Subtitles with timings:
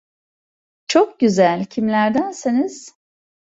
[0.87, 2.95] Çok güzel, kimlerdensiniz?